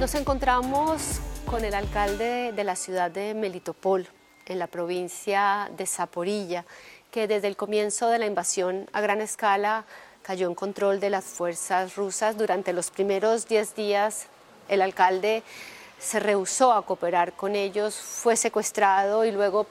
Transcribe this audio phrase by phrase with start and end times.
[0.00, 4.08] Nos encontramos con el alcalde de la ciudad de Melitopol,
[4.46, 6.64] en la provincia de Zaporilla,
[7.10, 9.84] que desde el comienzo de la invasión a gran escala
[10.22, 12.38] cayó en control de las fuerzas rusas.
[12.38, 14.28] Durante los primeros 10 días,
[14.70, 15.42] el alcalde
[15.98, 19.66] se rehusó a cooperar con ellos, fue secuestrado y luego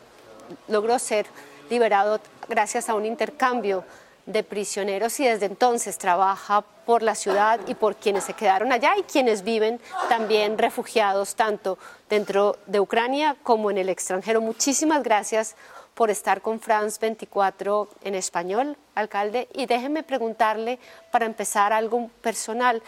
[0.68, 1.26] logró ser
[1.72, 3.84] liberado gracias a un intercambio
[4.30, 8.96] de prisioneros y desde entonces trabaja por la ciudad y por quienes se quedaron allá
[8.96, 14.40] y quienes viven también refugiados tanto dentro de Ucrania como en el extranjero.
[14.40, 15.56] Muchísimas gracias
[15.96, 20.80] por estar con France 24 en español, alcalde, y déjeme preguntarle
[21.12, 22.84] para empezar algo personal,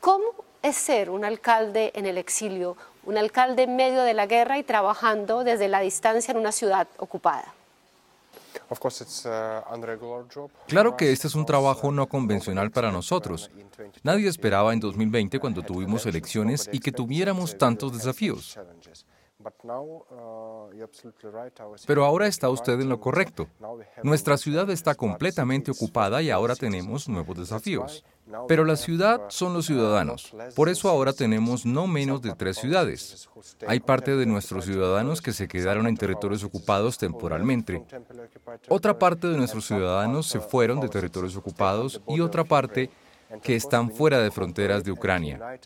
[0.00, 0.26] ¿cómo
[0.62, 4.62] es ser un alcalde en el exilio, un alcalde en medio de la guerra y
[4.62, 7.57] trabajando desde la distancia en una ciudad ocupada?
[10.66, 13.50] Claro que este es un trabajo no convencional para nosotros.
[14.02, 18.58] Nadie esperaba en 2020 cuando tuvimos elecciones y que tuviéramos tantos desafíos.
[21.86, 23.48] Pero ahora está usted en lo correcto.
[24.02, 28.04] Nuestra ciudad está completamente ocupada y ahora tenemos nuevos desafíos.
[28.46, 30.34] Pero la ciudad son los ciudadanos.
[30.54, 33.28] Por eso ahora tenemos no menos de tres ciudades.
[33.66, 37.84] Hay parte de nuestros ciudadanos que se quedaron en territorios ocupados temporalmente.
[38.68, 42.90] Otra parte de nuestros ciudadanos se fueron de territorios ocupados y otra parte
[43.42, 45.58] que están fuera de fronteras de Ucrania.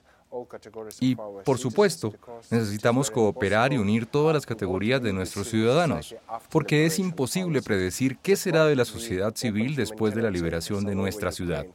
[1.00, 2.14] Y, por supuesto,
[2.50, 6.14] necesitamos cooperar y unir todas las categorías de nuestros ciudadanos,
[6.50, 10.94] porque es imposible predecir qué será de la sociedad civil después de la liberación de
[10.94, 11.66] nuestra ciudad.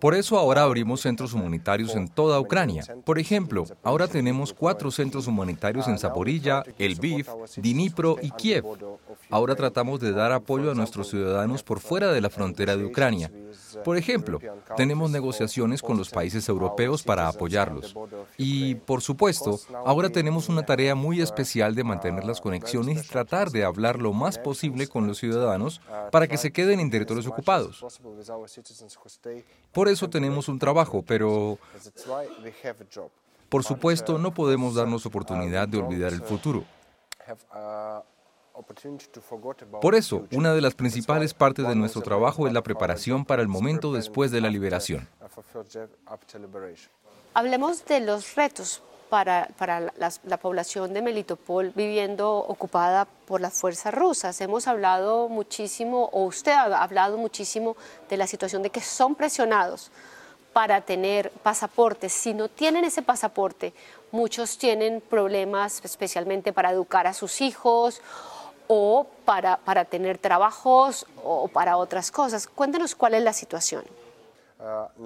[0.00, 2.84] Por eso ahora abrimos centros humanitarios en toda Ucrania.
[3.04, 8.64] Por ejemplo, ahora tenemos cuatro centros humanitarios en Zaporilla, Lviv, Dnipro y Kiev.
[9.30, 13.30] Ahora tratamos de dar apoyo a nuestros ciudadanos por fuera de la frontera de Ucrania.
[13.84, 14.40] Por ejemplo,
[14.76, 17.94] tenemos negociaciones con los países europeos para apoyarlos.
[18.36, 23.50] Y, por supuesto, ahora tenemos una tarea muy especial de mantener las conexiones y tratar
[23.50, 27.84] de hablar lo más posible con los ciudadanos para que se queden en territorios ocupados.
[29.72, 31.58] Por eso tenemos un trabajo, pero...
[33.48, 36.64] Por supuesto, no podemos darnos oportunidad de olvidar el futuro.
[39.82, 43.48] Por eso, una de las principales partes de nuestro trabajo es la preparación para el
[43.48, 45.08] momento después de la liberación.
[47.36, 48.80] Hablemos de los retos
[49.10, 49.50] para,
[49.98, 54.40] la, población de Melitopol viviendo ocupada por las fuerzas rusas.
[54.40, 57.76] Hemos hablado muchísimo, o usted ha hablado muchísimo
[58.08, 59.90] de la situación de que son presionados
[60.54, 62.14] para tener pasaportes.
[62.14, 63.74] Si no tienen ese pasaporte,
[64.12, 68.00] muchos tienen problemas especialmente para educar a sus hijos
[68.66, 72.46] o para, para tener trabajos o para otras cosas.
[72.46, 73.84] Cuéntenos cuál es la situación.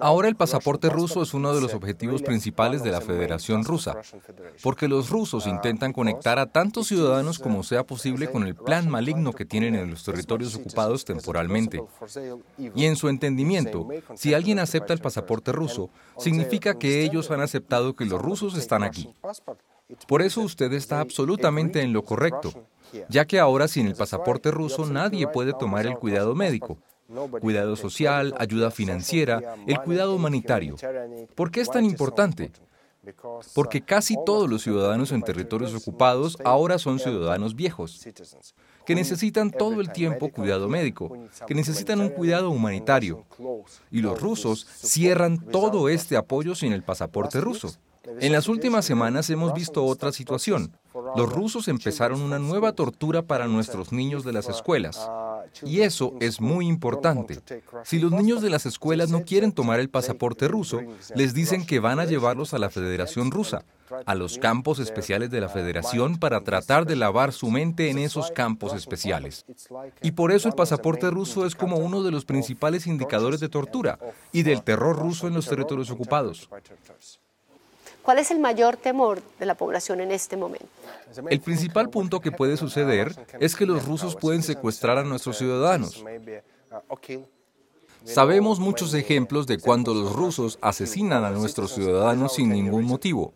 [0.01, 3.97] Ahora el pasaporte ruso es uno de los objetivos principales de la Federación Rusa,
[4.63, 9.33] porque los rusos intentan conectar a tantos ciudadanos como sea posible con el plan maligno
[9.33, 11.83] que tienen en los territorios ocupados temporalmente.
[12.75, 17.97] Y en su entendimiento, si alguien acepta el pasaporte ruso, significa que ellos han aceptado
[17.97, 19.13] que los rusos están aquí.
[20.07, 22.53] Por eso usted está absolutamente en lo correcto
[23.09, 26.79] ya que ahora sin el pasaporte ruso nadie puede tomar el cuidado médico,
[27.41, 30.77] cuidado social, ayuda financiera, el cuidado humanitario.
[31.35, 32.51] ¿Por qué es tan importante?
[33.55, 38.07] Porque casi todos los ciudadanos en territorios ocupados ahora son ciudadanos viejos,
[38.85, 41.17] que necesitan todo el tiempo cuidado médico,
[41.47, 43.25] que necesitan un cuidado humanitario.
[43.91, 47.73] Y los rusos cierran todo este apoyo sin el pasaporte ruso.
[48.21, 50.77] En las últimas semanas hemos visto otra situación.
[51.17, 55.09] Los rusos empezaron una nueva tortura para nuestros niños de las escuelas.
[55.65, 57.41] Y eso es muy importante.
[57.85, 60.81] Si los niños de las escuelas no quieren tomar el pasaporte ruso,
[61.15, 63.65] les dicen que van a llevarlos a la Federación Rusa,
[64.07, 68.31] a los campos especiales de la Federación para tratar de lavar su mente en esos
[68.31, 69.45] campos especiales.
[70.03, 73.99] Y por eso el pasaporte ruso es como uno de los principales indicadores de tortura
[74.33, 76.49] y del terror ruso en los territorios ocupados.
[78.03, 80.67] ¿Cuál es el mayor temor de la población en este momento?
[81.29, 86.03] El principal punto que puede suceder es que los rusos pueden secuestrar a nuestros ciudadanos.
[88.05, 93.35] Sabemos muchos ejemplos de cuando los rusos asesinan a nuestros ciudadanos sin ningún motivo.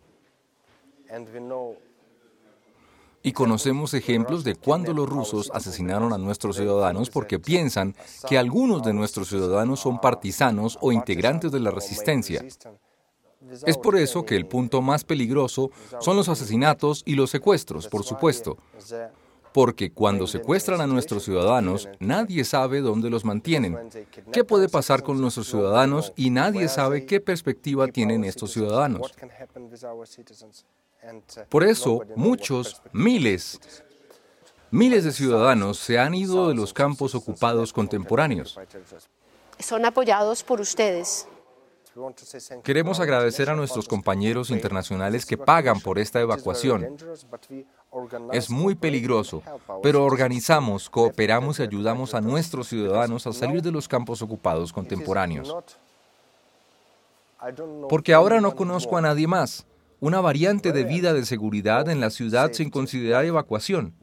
[3.21, 7.95] Y conocemos ejemplos de cuando los rusos asesinaron a nuestros ciudadanos porque piensan
[8.27, 12.43] que algunos de nuestros ciudadanos son partisanos o integrantes de la resistencia.
[13.65, 18.03] Es por eso que el punto más peligroso son los asesinatos y los secuestros, por
[18.03, 18.57] supuesto.
[19.53, 23.89] Porque cuando secuestran a nuestros ciudadanos, nadie sabe dónde los mantienen.
[24.33, 26.11] ¿Qué puede pasar con nuestros ciudadanos?
[26.17, 29.13] Y nadie sabe qué perspectiva tienen estos ciudadanos.
[31.49, 33.59] Por eso, muchos, miles,
[34.71, 38.59] miles de ciudadanos se han ido de los campos ocupados contemporáneos.
[39.59, 41.27] Son apoyados por ustedes.
[42.63, 46.97] Queremos agradecer a nuestros compañeros internacionales que pagan por esta evacuación.
[48.33, 49.41] Es muy peligroso,
[49.81, 55.55] pero organizamos, cooperamos y ayudamos a nuestros ciudadanos a salir de los campos ocupados contemporáneos.
[57.87, 59.65] Porque ahora no conozco a nadie más.
[60.01, 63.93] Una variante de vida de seguridad en la ciudad sin considerar evacuación.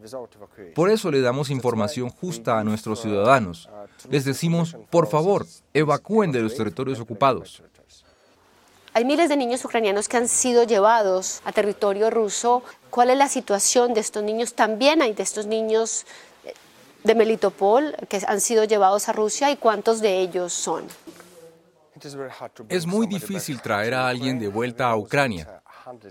[0.74, 3.68] Por eso le damos información justa a nuestros ciudadanos.
[4.08, 7.62] Les decimos, por favor, evacúen de los territorios ocupados.
[8.94, 12.62] Hay miles de niños ucranianos que han sido llevados a territorio ruso.
[12.90, 14.52] ¿Cuál es la situación de estos niños?
[14.52, 16.04] También hay de estos niños
[16.44, 16.52] eh,
[17.02, 20.86] de Melitopol que han sido llevados a Rusia y cuántos de ellos son.
[22.68, 25.62] Es muy difícil traer a alguien de vuelta a Ucrania.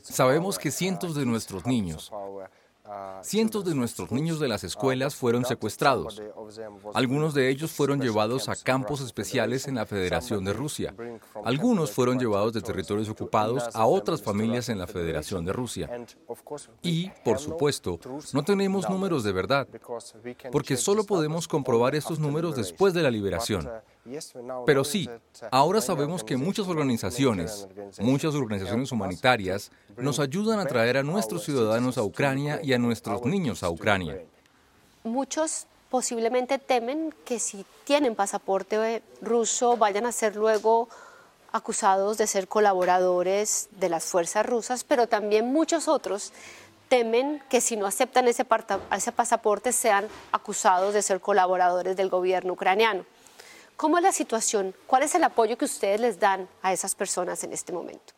[0.02, 2.12] Sabemos que cientos de nuestros niños,
[3.22, 6.22] Cientos de nuestros niños de las escuelas fueron secuestrados.
[6.94, 10.94] Algunos de ellos fueron llevados a campos especiales en la Federación de Rusia.
[11.46, 15.90] Algunos fueron llevados de territorios ocupados a otras familias en la Federación de Rusia.
[16.82, 18.00] Y, por supuesto,
[18.34, 19.68] no tenemos números de verdad,
[20.52, 23.70] porque solo podemos comprobar estos números después de la liberación.
[24.66, 25.08] Pero sí,
[25.52, 27.68] ahora sabemos que muchas organizaciones,
[28.00, 33.24] muchas organizaciones humanitarias, nos ayudan a traer a nuestros ciudadanos a Ucrania y a nuestros
[33.26, 34.22] niños a Ucrania.
[35.04, 40.88] Muchos posiblemente temen que si tienen pasaporte ruso vayan a ser luego
[41.52, 46.32] acusados de ser colaboradores de las fuerzas rusas, pero también muchos otros
[46.88, 53.06] temen que si no aceptan ese, pasaporte sean acusados de ser colaboradores del gobierno ucraniano.
[53.78, 54.76] ¿Cómo es la situación?
[54.88, 58.14] ¿Cuál es el apoyo que ustedes les dan a esas personas en este momento?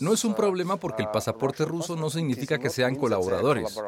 [0.00, 3.78] No es un problema porque el pasaporte ruso no significa que sean colaboradores.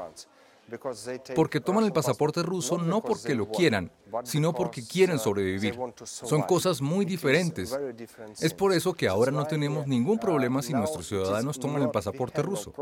[1.35, 3.91] Porque toman el pasaporte ruso no porque lo quieran,
[4.25, 5.79] sino porque quieren sobrevivir.
[6.05, 7.77] Son cosas muy diferentes.
[8.41, 12.43] Es por eso que ahora no tenemos ningún problema si nuestros ciudadanos toman el pasaporte
[12.43, 12.73] ruso.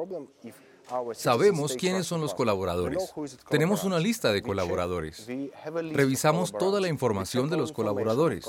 [1.15, 3.13] Sabemos quiénes son los colaboradores.
[3.49, 5.27] Tenemos una lista de colaboradores.
[5.93, 8.45] Revisamos toda la información de los colaboradores.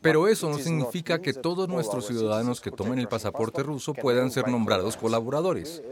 [0.00, 4.48] Pero eso no significa que todos nuestros ciudadanos que tomen el pasaporte ruso puedan ser
[4.48, 5.82] nombrados colaboradores.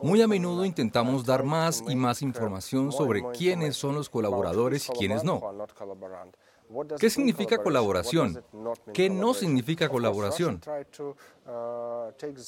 [0.00, 4.92] Muy a menudo intentamos dar más y más información sobre quiénes son los colaboradores y
[4.92, 5.42] quiénes no.
[6.98, 8.42] ¿Qué significa colaboración?
[8.92, 10.60] ¿Qué no significa colaboración?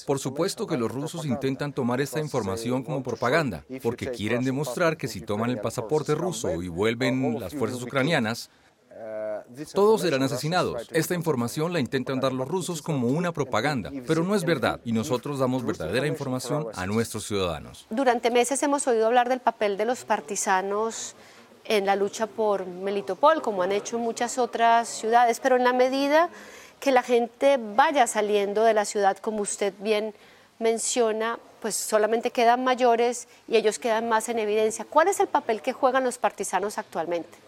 [0.07, 5.09] Por supuesto que los rusos intentan tomar esta información como propaganda, porque quieren demostrar que
[5.09, 8.51] si toman el pasaporte ruso y vuelven las fuerzas ucranianas,
[9.73, 10.89] todos serán asesinados.
[10.93, 14.93] Esta información la intentan dar los rusos como una propaganda, pero no es verdad y
[14.93, 17.87] nosotros damos verdadera información a nuestros ciudadanos.
[17.91, 21.15] Durante meses hemos oído hablar del papel de los partisanos
[21.69, 25.73] en la lucha por Melitopol, como han hecho en muchas otras ciudades, pero en la
[25.73, 26.31] medida
[26.81, 30.15] que la gente vaya saliendo de la ciudad, como usted bien
[30.59, 34.87] menciona, pues solamente quedan mayores y ellos quedan más en evidencia.
[34.89, 37.48] ¿Cuál es el papel que juegan los partisanos actualmente?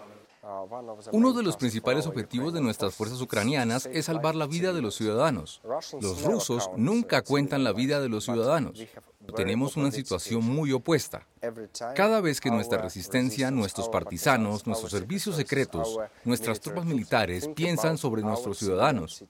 [1.13, 4.95] Uno de los principales objetivos de nuestras fuerzas ucranianas es salvar la vida de los
[4.95, 5.61] ciudadanos.
[6.01, 8.83] Los rusos nunca cuentan la vida de los ciudadanos.
[9.37, 11.27] Tenemos una situación muy opuesta.
[11.94, 18.23] Cada vez que nuestra resistencia, nuestros partisanos, nuestros servicios secretos, nuestras tropas militares piensan sobre
[18.23, 19.23] nuestros ciudadanos.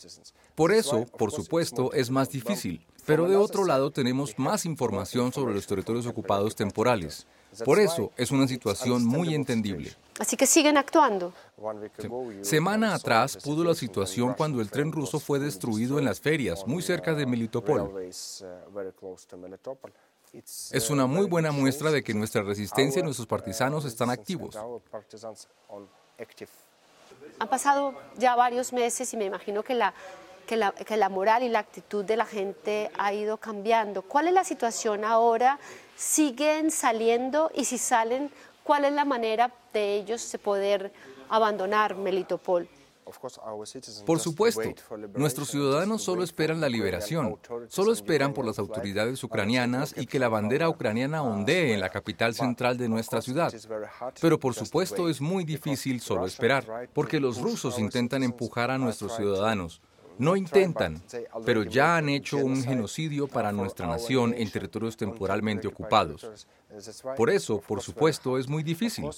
[0.55, 2.87] Por eso, por supuesto, es más difícil.
[3.05, 7.27] Pero de otro lado tenemos más información sobre los territorios ocupados temporales.
[7.65, 9.93] Por eso es una situación muy entendible.
[10.19, 11.33] Así que siguen actuando.
[12.43, 16.83] Semana atrás pudo la situación cuando el tren ruso fue destruido en las ferias, muy
[16.83, 18.11] cerca de Melitopol.
[20.33, 24.57] Es una muy buena muestra de que nuestra resistencia y nuestros partisanos están activos.
[27.39, 29.95] Han pasado ya varios meses y me imagino que la,
[30.51, 34.03] que la, que la moral y la actitud de la gente ha ido cambiando.
[34.03, 35.61] ¿Cuál es la situación ahora?
[35.95, 37.53] ¿Siguen saliendo?
[37.55, 38.33] Y si salen,
[38.65, 40.93] ¿cuál es la manera de ellos de poder
[41.29, 42.69] abandonar Melitopol?
[44.05, 44.63] Por supuesto,
[45.15, 47.39] nuestros ciudadanos solo esperan la liberación,
[47.69, 52.35] solo esperan por las autoridades ucranianas y que la bandera ucraniana ondee en la capital
[52.35, 53.53] central de nuestra ciudad.
[54.21, 59.15] Pero por supuesto es muy difícil solo esperar, porque los rusos intentan empujar a nuestros
[59.15, 59.81] ciudadanos.
[60.19, 61.03] No intentan,
[61.45, 66.47] pero ya han hecho un genocidio para nuestra nación en territorios temporalmente ocupados.
[67.17, 69.09] Por eso, por supuesto, es muy difícil.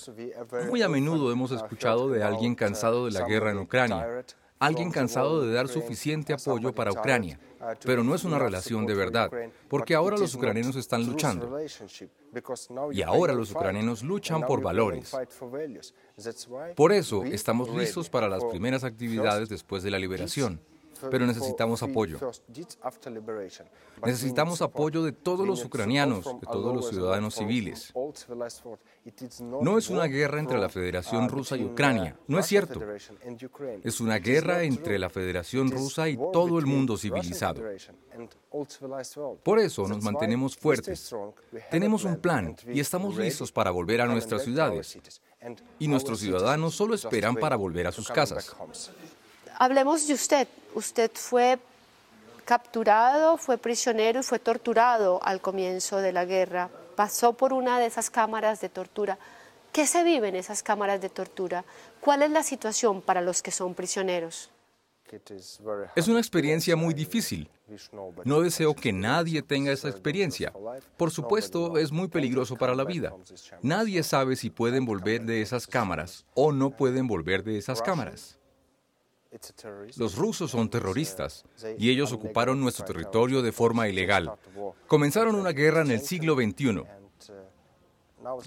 [0.69, 4.25] Muy a menudo hemos escuchado de alguien cansado de la guerra en Ucrania,
[4.59, 7.39] alguien cansado de dar suficiente apoyo para Ucrania.
[7.85, 9.31] Pero no es una relación de verdad,
[9.69, 11.59] porque ahora los ucranianos están luchando.
[12.93, 15.13] Y ahora los ucranianos luchan por valores.
[16.75, 20.61] Por eso estamos listos para las primeras actividades después de la liberación
[21.11, 22.19] pero necesitamos apoyo.
[24.05, 27.93] Necesitamos apoyo de todos los ucranianos, de todos los ciudadanos civiles.
[29.41, 32.81] No es una guerra entre la Federación Rusa y Ucrania, no es cierto.
[33.83, 37.63] Es una guerra entre la Federación Rusa y todo el mundo civilizado.
[39.43, 41.15] Por eso nos mantenemos fuertes.
[41.71, 44.99] Tenemos un plan y estamos listos para volver a nuestras ciudades.
[45.79, 48.55] Y nuestros ciudadanos solo esperan para volver a sus casas.
[49.62, 50.49] Hablemos de usted.
[50.75, 51.57] Usted fue
[52.45, 56.69] capturado, fue prisionero y fue torturado al comienzo de la guerra.
[56.97, 59.19] Pasó por una de esas cámaras de tortura.
[59.73, 61.64] ¿Qué se vive en esas cámaras de tortura?
[62.00, 64.50] ¿Cuál es la situación para los que son prisioneros?
[65.95, 67.49] Es una experiencia muy difícil.
[68.25, 70.52] No deseo que nadie tenga esa experiencia.
[70.97, 73.14] Por supuesto, es muy peligroso para la vida.
[73.62, 78.42] Nadie sabe si pueden volver de esas cámaras o no pueden volver de esas cámaras.
[79.97, 81.45] Los rusos son terroristas
[81.79, 84.33] y ellos ocuparon nuestro territorio de forma ilegal.
[84.87, 86.85] Comenzaron una guerra en el siglo XXI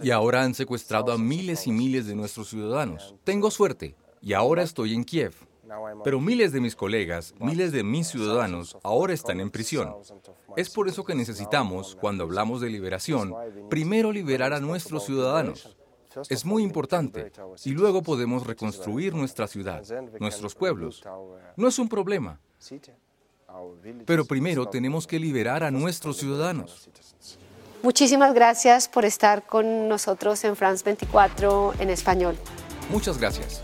[0.03, 3.15] y ahora han secuestrado a miles y miles de nuestros ciudadanos.
[3.23, 5.33] Tengo suerte y ahora estoy en Kiev.
[6.03, 9.95] Pero miles de mis colegas, miles de mis ciudadanos ahora están en prisión.
[10.55, 13.33] Es por eso que necesitamos, cuando hablamos de liberación,
[13.69, 15.75] primero liberar a nuestros ciudadanos
[16.29, 17.31] es muy importante
[17.63, 19.83] y luego podemos reconstruir nuestra ciudad,
[20.19, 21.03] nuestros pueblos.
[21.55, 22.39] No es un problema.
[24.05, 26.89] Pero primero tenemos que liberar a nuestros ciudadanos.
[27.83, 32.35] Muchísimas gracias por estar con nosotros en France 24 en español.
[32.89, 33.61] Muchas gracias.